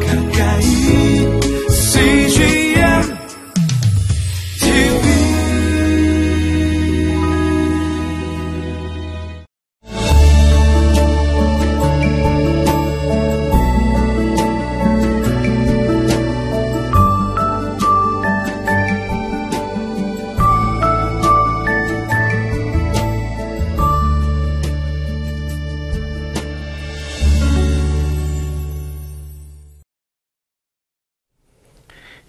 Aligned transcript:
가까 0.00 0.21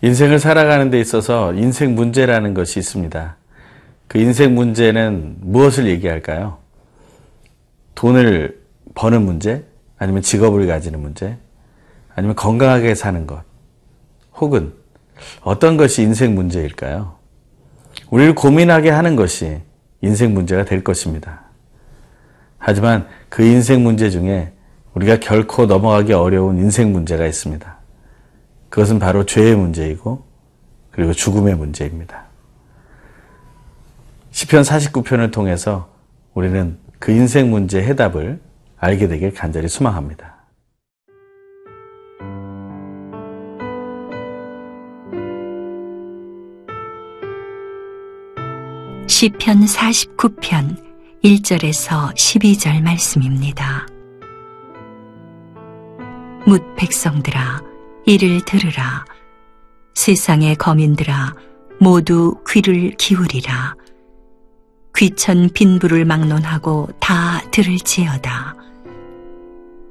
인생을 0.03 0.37
살아가는 0.37 0.89
데 0.89 0.99
있어서 0.99 1.53
인생 1.53 1.95
문제라는 1.95 2.53
것이 2.53 2.77
있습니다. 2.77 3.37
그 4.09 4.17
인생 4.17 4.53
문제는 4.53 5.37
무엇을 5.39 5.87
얘기할까요? 5.87 6.57
돈을 7.95 8.61
버는 8.95 9.21
문제? 9.21 9.63
아니면 9.97 10.21
직업을 10.21 10.67
가지는 10.67 10.99
문제? 10.99 11.37
아니면 12.15 12.35
건강하게 12.35 12.95
사는 12.95 13.25
것? 13.25 13.43
혹은 14.35 14.73
어떤 15.41 15.77
것이 15.77 16.01
인생 16.01 16.35
문제일까요? 16.35 17.15
우리를 18.09 18.35
고민하게 18.35 18.89
하는 18.89 19.15
것이 19.15 19.61
인생 20.01 20.33
문제가 20.33 20.65
될 20.65 20.83
것입니다. 20.83 21.43
하지만 22.57 23.07
그 23.29 23.41
인생 23.41 23.83
문제 23.83 24.09
중에 24.09 24.51
우리가 24.95 25.21
결코 25.21 25.65
넘어가기 25.65 26.11
어려운 26.11 26.57
인생 26.57 26.91
문제가 26.91 27.25
있습니다. 27.25 27.82
그것은 28.73 28.97
바로 28.97 29.23
죄의 29.23 29.55
문제이고 29.55 30.25
그리고 30.89 31.13
죽음의 31.13 31.53
문제입니다. 31.53 32.25
시편 34.31 34.63
49편을 34.63 35.31
통해서 35.31 35.93
우리는 36.33 36.79
그 36.97 37.11
인생 37.11 37.51
문제의 37.51 37.85
해답을 37.85 38.41
알게 38.77 39.07
되길 39.09 39.35
간절히 39.35 39.67
소망합니다. 39.67 40.37
시편 49.05 49.65
49편 49.65 50.83
1절에서 51.23 52.11
12절 52.15 52.81
말씀입니다. 52.81 53.85
묻 56.47 56.75
백성들아 56.75 57.72
이를 58.05 58.41
들으라. 58.41 59.05
세상의 59.95 60.55
거민들아 60.55 61.35
모두 61.79 62.35
귀를 62.49 62.91
기울이라. 62.97 63.75
귀천 64.95 65.49
빈부를 65.53 66.05
막론하고 66.05 66.89
다 66.99 67.41
들을지어다. 67.51 68.55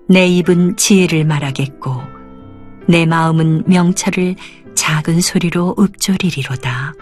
내 0.08 0.26
입은 0.26 0.76
지혜를 0.76 1.24
말하겠고 1.24 2.02
내 2.86 3.06
마음은 3.06 3.64
명철을 3.66 4.36
작은 4.74 5.20
소리로 5.20 5.76
읊조리리로다. 5.78 6.94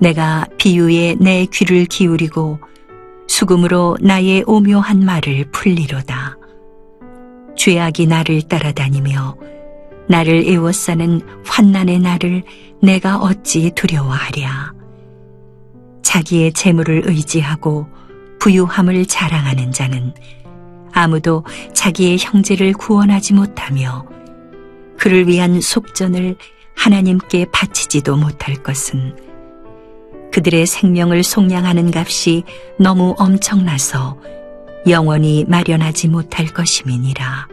내가 0.00 0.46
비유에 0.58 1.16
내 1.20 1.46
귀를 1.46 1.84
기울이고 1.84 2.58
수금으로 3.28 3.96
나의 4.00 4.42
오묘한 4.46 5.04
말을 5.04 5.50
풀리로다. 5.52 6.36
죄악이 7.56 8.06
나를 8.06 8.42
따라다니며 8.42 9.36
나를 10.08 10.46
애워싸는 10.46 11.20
환난의 11.44 11.98
날을 11.98 12.42
내가 12.82 13.18
어찌 13.18 13.70
두려워하랴. 13.70 14.74
자기의 16.02 16.52
재물을 16.52 17.02
의지하고 17.04 17.86
부유함을 18.38 19.06
자랑하는 19.06 19.72
자는 19.72 20.14
아무도 20.92 21.44
자기의 21.74 22.18
형제를 22.18 22.72
구원하지 22.72 23.34
못하며 23.34 24.06
그를 24.98 25.26
위한 25.26 25.60
속전을 25.60 26.36
하나님께 26.76 27.46
바치지도 27.52 28.16
못할 28.16 28.54
것은 28.62 29.16
그들의 30.32 30.66
생명을 30.66 31.22
속량하는 31.22 31.90
값이 31.94 32.44
너무 32.78 33.14
엄청나서 33.18 34.18
영원히 34.86 35.44
마련하지 35.48 36.08
못할 36.08 36.46
것임이니라. 36.46 37.48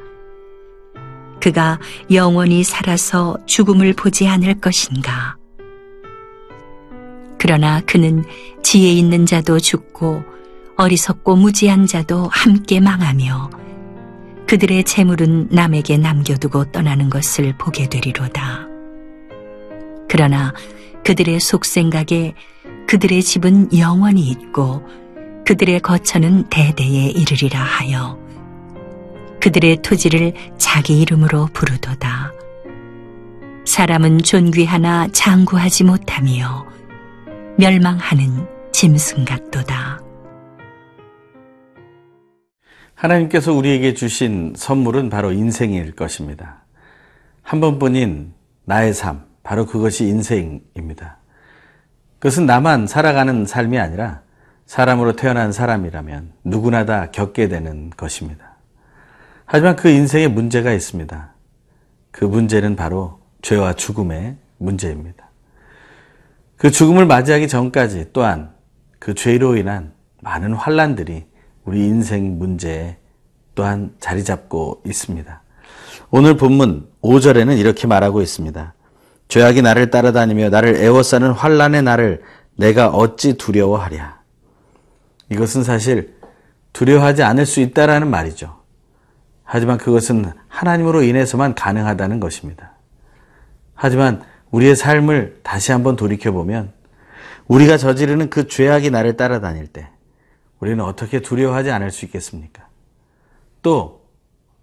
그가 1.43 1.77
영원히 2.09 2.63
살아서 2.63 3.35
죽음을 3.45 3.91
보지 3.91 4.29
않을 4.29 4.61
것인가. 4.61 5.35
그러나 7.37 7.81
그는 7.81 8.23
지혜 8.63 8.89
있는 8.93 9.25
자도 9.25 9.59
죽고 9.59 10.23
어리석고 10.77 11.35
무지한 11.35 11.85
자도 11.85 12.29
함께 12.31 12.79
망하며 12.79 13.49
그들의 14.47 14.85
재물은 14.85 15.49
남에게 15.51 15.97
남겨두고 15.97 16.71
떠나는 16.71 17.09
것을 17.09 17.57
보게 17.57 17.89
되리로다. 17.89 18.65
그러나 20.07 20.53
그들의 21.03 21.41
속생각에 21.41 22.35
그들의 22.87 23.21
집은 23.21 23.77
영원히 23.77 24.29
있고 24.29 24.81
그들의 25.45 25.81
거처는 25.81 26.47
대대에 26.49 27.09
이르리라 27.09 27.59
하여 27.59 28.22
그들의 29.43 29.81
토지를 29.81 30.31
자기 30.57 31.01
이름으로 31.01 31.49
부르도다. 31.51 32.31
사람은 33.65 34.19
존귀하나 34.19 35.09
장구하지 35.11 35.83
못하며 35.83 36.65
멸망하는 37.57 38.47
짐승 38.71 39.25
같도다. 39.25 39.99
하나님께서 42.95 43.51
우리에게 43.51 43.93
주신 43.93 44.53
선물은 44.55 45.09
바로 45.09 45.33
인생일 45.33 45.93
것입니다. 45.93 46.63
한 47.41 47.59
번뿐인 47.59 48.33
나의 48.63 48.93
삶, 48.93 49.25
바로 49.43 49.65
그것이 49.65 50.05
인생입니다. 50.05 51.17
그것은 52.19 52.45
나만 52.45 52.87
살아가는 52.87 53.45
삶이 53.45 53.77
아니라 53.77 54.21
사람으로 54.67 55.17
태어난 55.17 55.51
사람이라면 55.51 56.31
누구나 56.45 56.85
다 56.85 57.11
겪게 57.11 57.49
되는 57.49 57.89
것입니다. 57.89 58.52
하지만 59.53 59.75
그 59.75 59.87
인생에 59.87 60.27
문제가 60.27 60.73
있습니다. 60.73 61.31
그 62.09 62.25
문제는 62.25 62.75
바로 62.75 63.19
죄와 63.43 63.73
죽음의 63.73 64.35
문제입니다. 64.57 65.29
그 66.57 66.71
죽음을 66.71 67.05
맞이하기 67.05 67.47
전까지 67.47 68.07
또한 68.13 68.51
그 68.97 69.13
죄로 69.13 69.55
인한 69.55 69.93
많은 70.21 70.53
환란들이 70.53 71.25
우리 71.65 71.85
인생 71.85 72.39
문제에 72.39 72.97
또한 73.53 73.93
자리 73.99 74.23
잡고 74.23 74.81
있습니다. 74.87 75.43
오늘 76.09 76.35
본문 76.35 76.89
5절에는 77.03 77.55
이렇게 77.59 77.85
말하고 77.85 78.23
있습니다. 78.23 78.73
죄악이 79.27 79.61
나를 79.61 79.91
따라다니며 79.91 80.49
나를 80.49 80.77
애워싸는 80.77 81.29
환란의 81.29 81.83
나를 81.83 82.23
내가 82.55 82.87
어찌 82.87 83.37
두려워하랴. 83.37 84.19
이것은 85.29 85.63
사실 85.63 86.15
두려워하지 86.73 87.21
않을 87.21 87.45
수 87.45 87.59
있다라는 87.59 88.09
말이죠. 88.09 88.62
하지만 89.43 89.77
그것은 89.77 90.31
하나님으로 90.47 91.03
인해서만 91.03 91.55
가능하다는 91.55 92.19
것입니다. 92.19 92.73
하지만 93.75 94.23
우리의 94.51 94.75
삶을 94.75 95.39
다시 95.43 95.71
한번 95.71 95.95
돌이켜보면 95.95 96.71
우리가 97.47 97.77
저지르는 97.77 98.29
그 98.29 98.47
죄악이 98.47 98.89
나를 98.89 99.17
따라다닐 99.17 99.67
때 99.67 99.89
우리는 100.59 100.83
어떻게 100.83 101.19
두려워하지 101.19 101.71
않을 101.71 101.91
수 101.91 102.05
있겠습니까? 102.05 102.67
또 103.61 104.03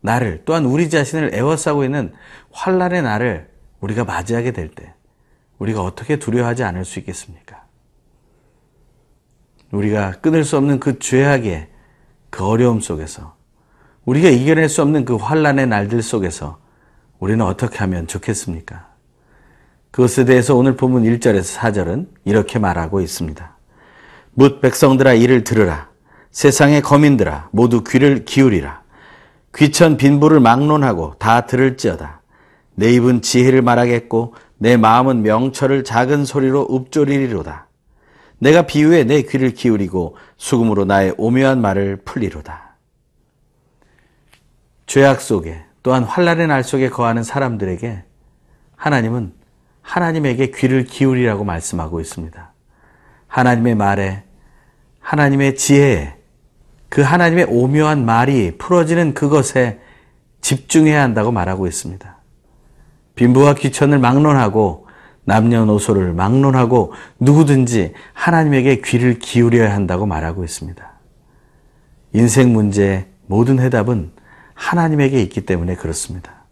나를 0.01 0.43
또한 0.45 0.65
우리 0.65 0.89
자신을 0.89 1.35
애워싸고 1.35 1.85
있는 1.85 2.15
환란의 2.53 3.03
나를 3.03 3.51
우리가 3.81 4.05
맞이하게 4.05 4.53
될 4.53 4.71
때 4.71 4.95
우리가 5.59 5.83
어떻게 5.83 6.19
두려워하지 6.19 6.65
않을 6.65 6.85
수 6.85 6.99
있겠습니까? 6.99 7.65
우리가 9.71 10.13
끊을 10.21 10.43
수 10.45 10.57
없는 10.57 10.81
그 10.81 10.99
죄악의 10.99 11.69
그 12.31 12.45
어려움 12.45 12.81
속에서 12.81 13.37
우리가 14.11 14.29
이겨낼 14.29 14.69
수 14.69 14.83
없는 14.83 15.05
그 15.05 15.15
환란의 15.15 15.69
날들 15.69 16.03
속에서 16.03 16.59
우리는 17.21 17.45
어떻게 17.45 17.79
하면 17.79 18.09
좋겠습니까? 18.09 18.89
그것에 19.93 20.25
대해서 20.25 20.57
오늘 20.57 20.75
본문 20.75 21.05
1절에서 21.05 21.57
4절은 21.57 22.09
이렇게 22.25 22.59
말하고 22.59 23.01
있습니다. 23.01 23.57
묻 24.35 24.61
백성들아 24.61 25.13
이를 25.13 25.45
들으라. 25.45 25.91
세상의 26.33 26.83
거민들아 26.83 27.51
모두 27.53 27.85
귀를 27.85 28.25
기울이라. 28.25 28.83
귀천 29.55 29.97
빈부를 29.97 30.41
막론하고 30.41 31.15
다 31.21 31.47
들을지어다. 31.47 32.23
내 32.75 32.91
입은 32.93 33.23
지혜를 33.23 33.63
말하겠고 33.63 34.35
내 34.59 34.77
마음은 34.77 35.23
명철을 35.23 35.85
작은 35.85 36.25
소리로 36.25 36.67
읊조리리로다. 36.69 37.69
내가 38.41 38.63
비유에 38.63 39.05
내 39.05 39.23
귀를 39.23 39.55
기울이고 39.55 40.17
수금으로 40.37 40.85
나의 40.85 41.15
오묘한 41.17 41.61
말을 41.61 41.99
풀리로다. 42.05 42.70
죄악 44.91 45.21
속에 45.21 45.63
또한 45.85 46.03
환란의 46.03 46.49
날 46.49 46.65
속에 46.65 46.89
거하는 46.91 47.23
사람들에게 47.23 48.03
하나님은 48.75 49.33
하나님에게 49.83 50.51
귀를 50.51 50.83
기울이라고 50.83 51.45
말씀하고 51.45 52.01
있습니다. 52.01 52.53
하나님의 53.29 53.77
말에 53.77 54.25
하나님의 54.99 55.55
지혜에 55.55 56.17
그 56.89 57.03
하나님의 57.03 57.47
오묘한 57.49 58.05
말이 58.05 58.59
풀어지는 58.59 59.15
그것에 59.15 59.79
집중해야 60.41 61.01
한다고 61.01 61.31
말하고 61.31 61.69
있습니다. 61.69 62.19
빈부와 63.15 63.55
귀천을 63.55 64.01
막론하고 64.01 64.89
남녀노소를 65.23 66.15
막론하고 66.15 66.95
누구든지 67.21 67.93
하나님에게 68.13 68.81
귀를 68.81 69.21
기울여야 69.21 69.73
한다고 69.73 70.07
말하고 70.07 70.43
있습니다. 70.43 70.85
인생 72.13 72.53
문제의 72.53 73.07
모든 73.27 73.61
해답은 73.61 74.19
하나님에게 74.61 75.23
있기 75.23 75.47
때문에 75.47 75.75
그렇습니다. 75.75 76.45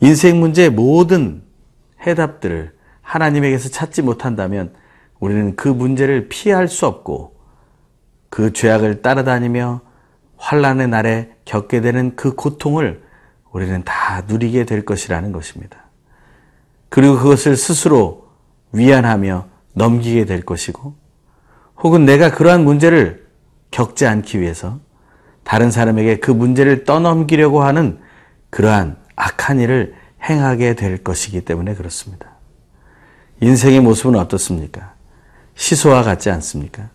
인생 0.00 0.38
문제의 0.38 0.70
모든 0.70 1.42
해답들을 2.06 2.72
하나님에게서 3.02 3.70
찾지 3.70 4.02
못한다면 4.02 4.72
우리는 5.18 5.56
그 5.56 5.66
문제를 5.66 6.28
피할 6.28 6.68
수 6.68 6.86
없고 6.86 7.36
그 8.30 8.52
죄악을 8.52 9.02
따라다니며 9.02 9.80
환란의 10.36 10.86
날에 10.88 11.30
겪게 11.44 11.80
되는 11.80 12.14
그 12.14 12.36
고통을 12.36 13.02
우리는 13.50 13.82
다 13.84 14.22
누리게 14.28 14.64
될 14.64 14.84
것이라는 14.84 15.32
것입니다. 15.32 15.86
그리고 16.88 17.16
그것을 17.16 17.56
스스로 17.56 18.28
위안하며 18.70 19.48
넘기게 19.74 20.24
될 20.24 20.42
것이고 20.42 20.94
혹은 21.78 22.04
내가 22.04 22.30
그러한 22.30 22.62
문제를 22.62 23.26
겪지 23.72 24.06
않기 24.06 24.40
위해서 24.40 24.78
다른 25.48 25.70
사람에게 25.70 26.18
그 26.18 26.30
문제를 26.30 26.84
떠넘기려고 26.84 27.62
하는 27.62 27.98
그러한 28.50 28.98
악한 29.16 29.60
일을 29.60 29.94
행하게 30.22 30.74
될 30.74 31.02
것이기 31.02 31.40
때문에 31.40 31.74
그렇습니다. 31.74 32.32
인생의 33.40 33.80
모습은 33.80 34.14
어떻습니까? 34.16 34.92
시소와 35.54 36.02
같지 36.02 36.28
않습니까? 36.28 36.90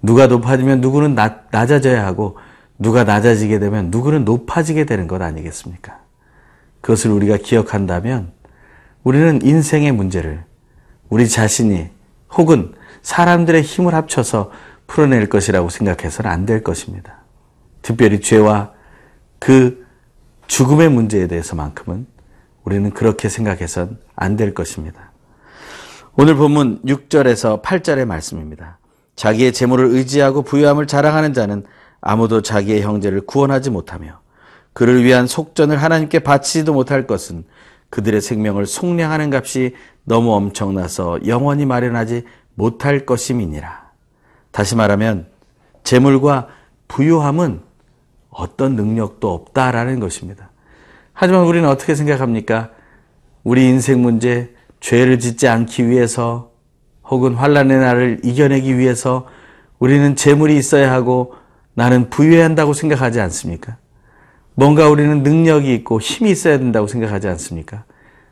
누가 0.00 0.28
높아지면 0.28 0.80
누구는 0.80 1.14
낮, 1.14 1.48
낮아져야 1.50 2.06
하고 2.06 2.38
누가 2.78 3.04
낮아지게 3.04 3.58
되면 3.58 3.90
누구는 3.90 4.24
높아지게 4.24 4.86
되는 4.86 5.06
것 5.06 5.20
아니겠습니까? 5.20 6.00
그것을 6.80 7.10
우리가 7.10 7.36
기억한다면 7.36 8.32
우리는 9.04 9.42
인생의 9.42 9.92
문제를 9.92 10.42
우리 11.10 11.28
자신이 11.28 11.90
혹은 12.32 12.72
사람들의 13.02 13.60
힘을 13.60 13.92
합쳐서 13.92 14.52
풀어낼 14.86 15.28
것이라고 15.28 15.68
생각해서는 15.68 16.30
안 16.30 16.46
될 16.46 16.64
것입니다. 16.64 17.19
특별히 17.82 18.20
죄와 18.20 18.72
그 19.38 19.86
죽음의 20.46 20.90
문제에 20.90 21.26
대해서만큼은 21.26 22.06
우리는 22.64 22.90
그렇게 22.90 23.28
생각해서는 23.28 23.98
안될 24.16 24.54
것입니다. 24.54 25.12
오늘 26.16 26.34
본문 26.34 26.82
6절에서 26.82 27.62
8절의 27.62 28.04
말씀입니다. 28.04 28.78
자기의 29.16 29.52
재물을 29.52 29.86
의지하고 29.86 30.42
부유함을 30.42 30.86
자랑하는 30.86 31.32
자는 31.32 31.64
아무도 32.00 32.42
자기의 32.42 32.82
형제를 32.82 33.22
구원하지 33.22 33.70
못하며 33.70 34.20
그를 34.72 35.04
위한 35.04 35.26
속전을 35.26 35.76
하나님께 35.76 36.20
바치지도 36.20 36.72
못할 36.72 37.06
것은 37.06 37.44
그들의 37.90 38.20
생명을 38.20 38.66
속량하는 38.66 39.32
값이 39.32 39.74
너무 40.04 40.32
엄청나서 40.34 41.26
영원히 41.26 41.66
마련하지 41.66 42.24
못할 42.54 43.04
것임이니라. 43.04 43.90
다시 44.50 44.76
말하면 44.76 45.26
재물과 45.84 46.48
부유함은 46.88 47.69
어떤 48.30 48.76
능력도 48.76 49.32
없다라는 49.32 50.00
것입니다. 50.00 50.50
하지만 51.12 51.44
우리는 51.44 51.68
어떻게 51.68 51.94
생각합니까? 51.94 52.70
우리 53.42 53.68
인생 53.68 54.02
문제, 54.02 54.54
죄를 54.80 55.18
짓지 55.18 55.48
않기 55.48 55.88
위해서 55.88 56.50
혹은 57.04 57.34
환란의 57.34 57.78
날을 57.78 58.20
이겨내기 58.24 58.78
위해서 58.78 59.26
우리는 59.78 60.14
재물이 60.14 60.56
있어야 60.56 60.92
하고 60.92 61.34
나는 61.74 62.10
부유해야 62.10 62.44
한다고 62.44 62.72
생각하지 62.72 63.20
않습니까? 63.20 63.76
뭔가 64.54 64.88
우리는 64.88 65.22
능력이 65.22 65.74
있고 65.76 66.00
힘이 66.00 66.30
있어야 66.30 66.58
된다고 66.58 66.86
생각하지 66.86 67.28
않습니까? 67.28 67.84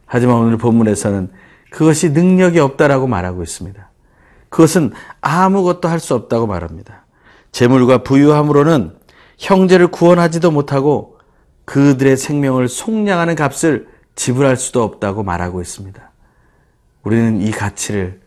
하지만 0.06 0.36
오늘 0.36 0.56
본문에서는 0.58 1.30
그것이 1.70 2.10
능력이 2.10 2.60
없다라고 2.60 3.06
말하고 3.06 3.42
있습니다. 3.42 3.90
그것은 4.48 4.92
아무것도 5.20 5.88
할 5.88 6.00
수 6.00 6.14
없다고 6.14 6.46
말합니다. 6.46 7.04
재물과 7.52 8.02
부유함으로는 8.02 8.92
형제를 9.38 9.88
구원하지도 9.88 10.50
못하고 10.50 11.18
그들의 11.64 12.16
생명을 12.16 12.68
속량하는 12.68 13.34
값을 13.36 13.88
지불할 14.14 14.56
수도 14.56 14.82
없다고 14.82 15.22
말하고 15.22 15.60
있습니다. 15.60 16.10
우리는 17.04 17.40
이 17.40 17.50
가치를 17.50 18.20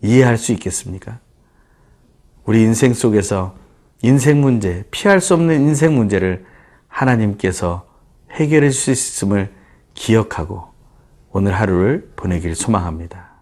이해할 0.00 0.38
수 0.38 0.52
있겠습니까? 0.52 1.20
우리 2.44 2.62
인생 2.62 2.94
속에서 2.94 3.54
인생 4.02 4.40
문제, 4.40 4.84
피할 4.90 5.20
수 5.20 5.34
없는 5.34 5.60
인생 5.62 5.94
문제를 5.94 6.44
하나님께서 6.88 7.86
해결해 8.32 8.70
주실 8.70 8.96
수 8.96 9.16
있음을 9.16 9.52
기억하고 9.94 10.64
오늘 11.30 11.52
하루를 11.52 12.12
보내길 12.16 12.54
소망합니다. 12.54 13.33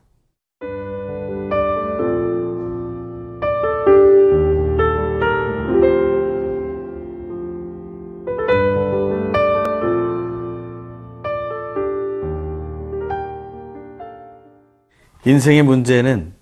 인생의 15.24 15.62
문제는 15.62 16.32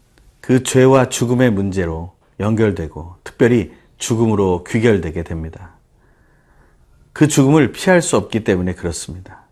그 0.41 0.63
죄와 0.63 1.09
죽음의 1.09 1.51
문제로 1.51 2.15
연결되고 2.39 3.17
특별히 3.25 3.73
죽음으로 3.99 4.65
귀결되게 4.65 5.23
됩니다. 5.23 5.73
그 7.13 7.29
죽음을 7.29 7.73
피할 7.73 8.01
수 8.01 8.17
없기 8.17 8.45
때문에 8.45 8.75
그렇습니다. 8.75 9.43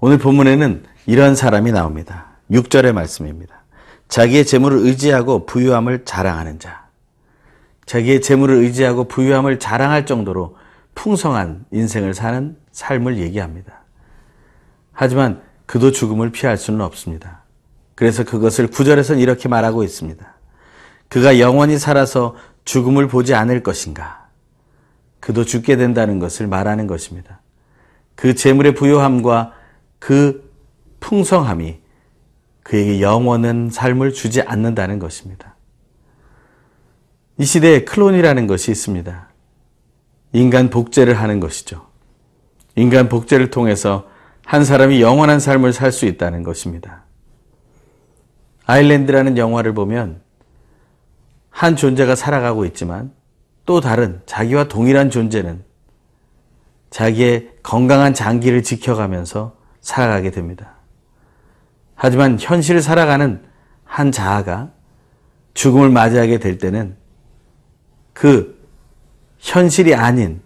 오늘 0.00 0.18
본문에는 0.18 0.84
이런 1.06 1.34
사람이 1.34 1.72
나옵니다. 1.72 2.26
6절의 2.50 2.92
말씀입니다. 2.92 3.62
자기의 4.08 4.44
재물을 4.44 4.78
의지하고 4.78 5.46
부유함을 5.46 6.04
자랑하는 6.04 6.58
자. 6.58 6.84
자기의 7.86 8.20
재물을 8.20 8.56
의지하고 8.56 9.04
부유함을 9.04 9.58
자랑할 9.58 10.04
정도로 10.04 10.56
풍성한 10.94 11.64
인생을 11.70 12.12
사는 12.12 12.56
삶을 12.72 13.18
얘기합니다. 13.18 13.80
하지만 14.92 15.42
그도 15.66 15.90
죽음을 15.90 16.30
피할 16.30 16.58
수는 16.58 16.82
없습니다. 16.82 17.43
그래서 17.94 18.24
그것을 18.24 18.68
구절에서는 18.68 19.20
이렇게 19.20 19.48
말하고 19.48 19.84
있습니다. 19.84 20.34
그가 21.08 21.38
영원히 21.38 21.78
살아서 21.78 22.36
죽음을 22.64 23.08
보지 23.08 23.34
않을 23.34 23.62
것인가? 23.62 24.28
그도 25.20 25.44
죽게 25.44 25.76
된다는 25.76 26.18
것을 26.18 26.46
말하는 26.46 26.86
것입니다. 26.86 27.40
그 28.14 28.34
재물의 28.34 28.74
부요함과 28.74 29.52
그 29.98 30.50
풍성함이 31.00 31.78
그에게 32.62 33.00
영원한 33.00 33.70
삶을 33.70 34.12
주지 34.12 34.42
않는다는 34.42 34.98
것입니다. 34.98 35.54
이 37.38 37.44
시대에 37.44 37.84
클론이라는 37.84 38.46
것이 38.46 38.70
있습니다. 38.70 39.28
인간 40.32 40.70
복제를 40.70 41.14
하는 41.14 41.40
것이죠. 41.40 41.86
인간 42.76 43.08
복제를 43.08 43.50
통해서 43.50 44.08
한 44.44 44.64
사람이 44.64 45.00
영원한 45.00 45.40
삶을 45.40 45.72
살 45.72 45.92
수 45.92 46.06
있다는 46.06 46.42
것입니다. 46.42 47.03
아일랜드라는 48.66 49.36
영화를 49.36 49.74
보면 49.74 50.20
한 51.50 51.76
존재가 51.76 52.14
살아가고 52.16 52.64
있지만 52.66 53.12
또 53.66 53.80
다른 53.80 54.20
자기와 54.26 54.64
동일한 54.64 55.10
존재는 55.10 55.64
자기의 56.90 57.50
건강한 57.62 58.14
장기를 58.14 58.62
지켜가면서 58.62 59.56
살아가게 59.80 60.30
됩니다. 60.30 60.74
하지만 61.94 62.38
현실을 62.38 62.82
살아가는 62.82 63.42
한 63.84 64.12
자아가 64.12 64.70
죽음을 65.54 65.90
맞이하게 65.90 66.38
될 66.38 66.58
때는 66.58 66.96
그 68.12 68.62
현실이 69.38 69.94
아닌 69.94 70.40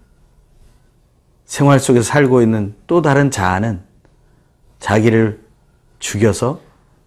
생활 1.45 1.81
속에서 1.81 2.05
살고 2.05 2.43
있는 2.43 2.75
또 2.87 3.01
다른 3.01 3.31
자아는 3.31 3.83
자기를 4.81 5.43
죽여서 5.99 6.61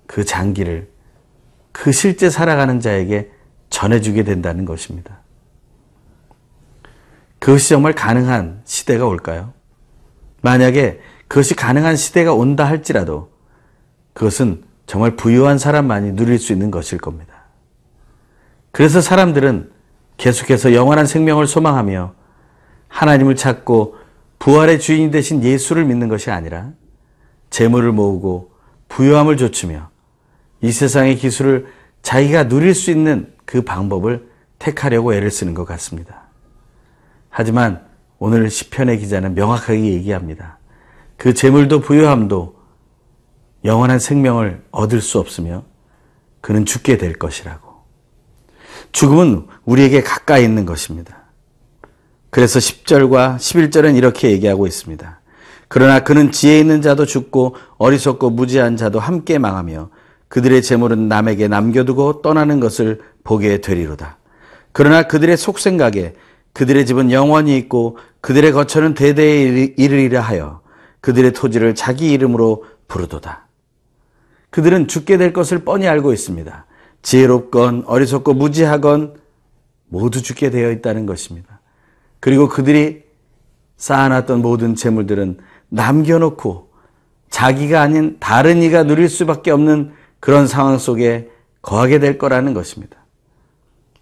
그 0.08 0.26
장기를 0.26 0.91
그 1.72 1.92
실제 1.92 2.30
살아가는 2.30 2.80
자에게 2.80 3.32
전해주게 3.70 4.24
된다는 4.24 4.66
것입니다. 4.66 5.20
그것이 7.40 7.70
정말 7.70 7.94
가능한 7.94 8.62
시대가 8.66 9.06
올까요? 9.06 9.54
만약에 10.42 11.00
그것이 11.28 11.56
가능한 11.56 11.96
시대가 11.96 12.34
온다 12.34 12.66
할지라도 12.66 13.32
그것은 14.14 14.64
정말 14.86 15.16
부유한 15.16 15.58
사람만이 15.58 16.14
누릴 16.16 16.38
수 16.38 16.52
있는 16.52 16.70
것일 16.72 16.98
겁니다. 16.98 17.46
그래서 18.72 19.02
사람들은 19.02 19.72
계속해서 20.18 20.74
영원한 20.74 21.06
생명을 21.06 21.48
소망하며 21.48 22.14
하나님을 22.90 23.36
찾고 23.36 23.96
부활의 24.40 24.80
주인이 24.80 25.12
되신 25.12 25.44
예수를 25.44 25.86
믿는 25.86 26.10
것이 26.10 26.32
아니라 26.32 26.72
재물을 27.50 27.92
모으고 27.92 28.52
부유함을 28.90 29.38
좇으며 29.38 29.91
이 30.62 30.72
세상의 30.72 31.18
기술을 31.18 31.68
자기가 32.02 32.48
누릴 32.48 32.74
수 32.74 32.92
있는 32.92 33.34
그 33.46 33.62
방법을 33.62 34.30
택하려고 34.60 35.14
애를 35.14 35.32
쓰는 35.32 35.54
것 35.54 35.66
같습니다. 35.66 36.24
하지만 37.30 37.86
오늘 38.20 38.50
시편의 38.50 39.00
기자는 39.00 39.34
명확하게 39.34 39.84
얘기합니다. 39.84 40.60
그 41.18 41.34
재물도 41.34 41.82
부유함도 41.82 42.56
영원한 43.66 44.00
생명을 44.00 44.64
얻을 44.72 45.02
수 45.02 45.20
없으며 45.20 45.64
그는 46.42 46.66
죽게 46.66 46.98
될 46.98 47.14
것이라고. 47.14 47.72
죽음은 48.92 49.48
우리에게 49.66 50.02
가까이 50.02 50.44
있는 50.44 50.66
것입니다. 50.66 51.22
그래서 52.30 52.60
10절과 52.60 53.38
11절은 53.38 53.96
이렇게 53.96 54.32
얘기하고 54.32 54.68
있습니다. 54.68 55.20
그러나 55.68 56.02
그는 56.02 56.32
지혜 56.32 56.60
있는 56.60 56.82
자도 56.82 57.06
죽고 57.06 57.56
어리석고 57.78 58.32
무지한 58.32 58.78
자도 58.78 59.00
함께 59.00 59.38
망하며 59.38 59.90
그들의 60.32 60.62
재물은 60.62 61.10
남에게 61.10 61.50
남겨두고 61.50 62.22
떠나는 62.22 62.62
것을 62.62 63.02
보게 63.26 63.60
되리로다. 63.60 64.18
그러나 64.72 65.04
그들의 65.04 65.36
속생각에 65.36 66.14
그들의 66.54 66.86
집은 66.86 67.12
영원히 67.12 67.58
있고 67.58 67.98
그들의 68.22 68.54
거처는 68.54 68.94
대대에 68.94 69.74
이르리라 69.76 70.22
하여 70.22 70.62
그들의 71.02 71.34
토지를 71.34 71.76
자기 71.76 72.14
이름으로 72.14 72.64
부르도다. 72.88 73.48
그들은 74.52 74.88
죽게 74.88 75.18
될 75.18 75.34
것을 75.34 75.66
뻔히 75.66 75.90
알고 75.90 76.14
있습니다. 76.14 76.66
지혜롭건 77.02 77.84
어리석고 77.86 78.34
무지하건 78.34 79.16
모두 79.90 80.22
죽게 80.22 80.50
되어 80.50 80.72
있다는 80.72 81.08
것입니다. 81.08 81.60
그리고 82.22 82.48
그들이 82.48 83.04
쌓아놨던 83.76 84.42
모든 84.42 84.76
재물들은 84.76 85.40
남겨놓고 85.68 86.72
자기가 87.30 87.82
아닌 87.82 88.16
다른 88.22 88.64
이가 88.64 88.84
누릴 88.84 89.10
수밖에 89.10 89.52
없는 89.52 90.00
그런 90.22 90.48
상황 90.48 90.78
속에 90.78 91.30
거하게 91.62 92.00
될 92.00 92.18
거라는 92.18 92.54
것입니다. 92.54 92.98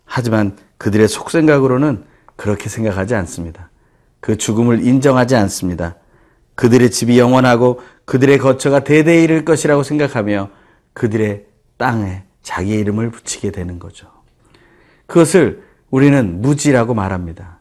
하지만 0.05 0.55
그들의 0.77 1.07
속생각으로는 1.07 2.03
그렇게 2.35 2.69
생각하지 2.69 3.15
않습니다. 3.15 3.71
그 4.19 4.37
죽음을 4.37 4.85
인정하지 4.85 5.35
않습니다. 5.35 5.95
그들의 6.55 6.91
집이 6.91 7.17
영원하고 7.17 7.81
그들의 8.05 8.37
거처가 8.37 8.83
대대에 8.83 9.23
이를 9.23 9.45
것이라고 9.45 9.83
생각하며 9.83 10.49
그들의 10.93 11.45
땅에 11.77 12.23
자기의 12.41 12.79
이름을 12.79 13.11
붙이게 13.11 13.51
되는 13.51 13.79
거죠. 13.79 14.07
그것을 15.05 15.63
우리는 15.89 16.41
무지라고 16.41 16.93
말합니다. 16.93 17.59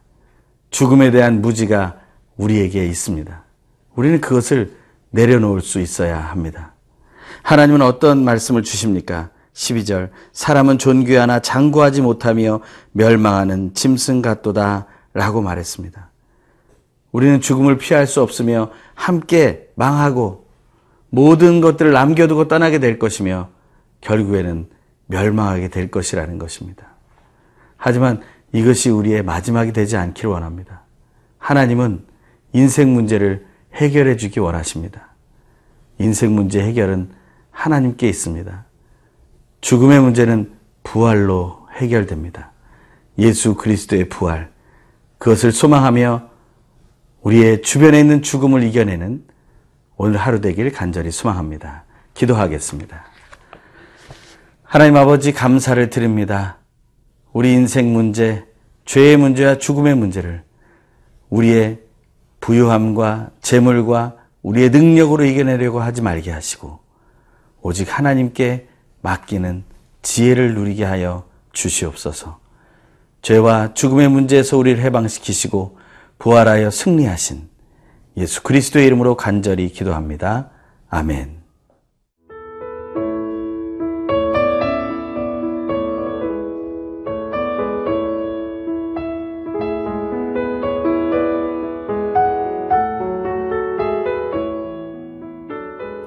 죽음에 0.69 1.11
대한 1.11 1.41
무지가 1.41 1.97
우리에게 2.37 2.85
있습니다. 2.85 3.43
우리는 3.95 4.21
그것을 4.21 4.75
내려놓을 5.11 5.61
수 5.61 5.79
있어야 5.79 6.19
합니다. 6.19 6.73
하나님은 7.43 7.81
어떤 7.81 8.23
말씀을 8.23 8.63
주십니까? 8.63 9.29
12절 9.53 10.09
사람은 10.31 10.77
존귀하나 10.77 11.39
장구하지 11.39 12.01
못하며 12.01 12.61
멸망하는 12.91 13.73
짐승 13.73 14.21
같도다 14.21 14.87
라고 15.13 15.41
말했습니다. 15.41 16.09
우리는 17.11 17.41
죽음을 17.41 17.77
피할 17.77 18.07
수 18.07 18.21
없으며 18.21 18.71
함께 18.93 19.67
망하고 19.75 20.47
모든 21.09 21.59
것들을 21.59 21.91
남겨두고 21.91 22.47
떠나게 22.47 22.79
될 22.79 22.99
것이며 22.99 23.49
결국에는 24.01 24.67
멸망하게 25.07 25.69
될 25.69 25.89
것이라는 25.89 26.37
것입니다. 26.37 26.85
하지만 27.77 28.21
이것이 28.53 28.89
우리의 28.89 29.23
마지막이 29.23 29.73
되지 29.73 29.97
않기를 29.97 30.29
원합니다. 30.29 30.83
하나님은 31.39 32.05
인생 32.53 32.93
문제를 32.93 33.45
해결해 33.73 34.17
주기 34.17 34.39
원하십니다. 34.39 35.09
인생 35.97 36.33
문제 36.33 36.61
해결은 36.61 37.11
하나님께 37.59 38.07
있습니다. 38.07 38.65
죽음의 39.59 39.99
문제는 39.99 40.53
부활로 40.81 41.67
해결됩니다. 41.75 42.53
예수 43.17 43.55
그리스도의 43.55 44.07
부활. 44.07 44.49
그것을 45.17 45.51
소망하며 45.51 46.29
우리의 47.21 47.61
주변에 47.61 47.99
있는 47.99 48.21
죽음을 48.21 48.63
이겨내는 48.63 49.25
오늘 49.97 50.15
하루 50.15 50.39
되길 50.39 50.71
간절히 50.71 51.11
소망합니다. 51.11 51.83
기도하겠습니다. 52.13 53.03
하나님 54.63 54.95
아버지 54.95 55.33
감사를 55.33 55.89
드립니다. 55.89 56.59
우리 57.33 57.51
인생 57.51 57.91
문제, 57.91 58.45
죄의 58.85 59.17
문제와 59.17 59.57
죽음의 59.57 59.95
문제를 59.95 60.43
우리의 61.29 61.81
부유함과 62.39 63.31
재물과 63.41 64.15
우리의 64.43 64.69
능력으로 64.69 65.25
이겨내려고 65.25 65.81
하지 65.81 66.01
말게 66.01 66.31
하시고 66.31 66.87
오직 67.61 67.97
하나님께 67.97 68.67
맡기는 69.01 69.63
지혜를 70.01 70.55
누리게 70.55 70.83
하여 70.83 71.25
주시옵소서. 71.51 72.39
죄와 73.21 73.73
죽음의 73.73 74.09
문제에서 74.09 74.57
우리를 74.57 74.81
해방시키시고 74.81 75.77
부활하여 76.19 76.71
승리하신 76.71 77.49
예수 78.17 78.43
그리스도의 78.43 78.85
이름으로 78.87 79.15
간절히 79.15 79.69
기도합니다. 79.69 80.49
아멘. 80.89 81.39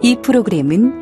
이 0.05 0.17
프로그램은 0.21 1.02